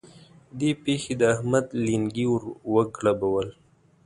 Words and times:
دې 0.59 0.71
پېښې 0.83 1.13
د 1.17 1.21
احمد 1.33 1.65
لېنګي 1.85 2.25
ور 2.31 2.43
وګړبول. 2.73 3.47